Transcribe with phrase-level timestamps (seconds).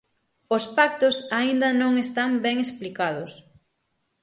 [0.55, 3.31] _Os pactos aínda non están ben explicados.